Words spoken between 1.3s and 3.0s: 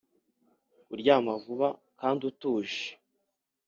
vuba kandi utuje,